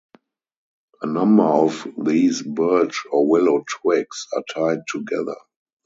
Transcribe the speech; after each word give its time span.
A 1.03 1.05
number 1.05 1.43
of 1.43 1.87
these 1.95 2.41
birch 2.41 3.03
or 3.11 3.29
willow 3.29 3.63
twigs 3.69 4.25
are 4.33 4.43
tied 4.51 4.79
together. 4.87 5.35